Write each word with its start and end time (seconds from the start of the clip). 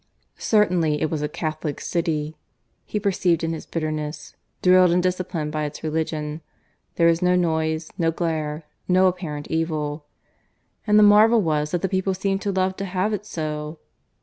Certainly 0.39 0.99
it 0.99 1.11
was 1.11 1.21
a 1.21 1.29
Catholic 1.29 1.79
city, 1.79 2.35
he 2.85 2.99
perceived 2.99 3.43
in 3.43 3.53
his 3.53 3.67
bitterness, 3.67 4.35
drilled 4.63 4.89
and 4.89 5.03
disciplined 5.03 5.51
by 5.51 5.63
its 5.65 5.83
religion; 5.83 6.41
there 6.95 7.05
was 7.05 7.21
no 7.21 7.35
noise, 7.35 7.91
no 7.99 8.09
glare, 8.09 8.63
no 8.87 9.05
apparent 9.05 9.45
evil. 9.51 10.05
And 10.87 10.97
the 10.97 11.03
marvel 11.03 11.43
was 11.43 11.69
that 11.69 11.83
the 11.83 11.87
people 11.87 12.15
seemed 12.15 12.41
to 12.41 12.51
love 12.51 12.75
to 12.77 12.85
have 12.85 13.13
it 13.13 13.27
so! 13.27 13.77